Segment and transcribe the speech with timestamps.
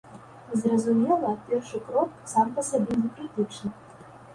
[0.61, 3.69] Зразумела, першы крок сам па сабе некрытычны.